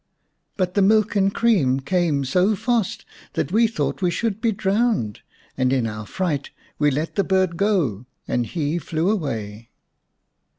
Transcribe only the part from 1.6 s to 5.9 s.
came so fast that we thought we should be drowned, and in